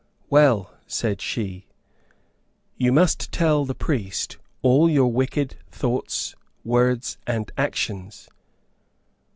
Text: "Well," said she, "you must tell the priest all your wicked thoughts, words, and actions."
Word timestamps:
"Well," 0.31 0.73
said 0.87 1.21
she, 1.21 1.67
"you 2.75 2.91
must 2.91 3.31
tell 3.31 3.65
the 3.65 3.75
priest 3.75 4.37
all 4.63 4.89
your 4.89 5.11
wicked 5.11 5.57
thoughts, 5.69 6.33
words, 6.63 7.19
and 7.27 7.51
actions." 7.55 8.27